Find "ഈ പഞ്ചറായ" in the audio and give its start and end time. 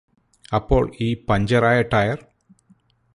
0.99-1.81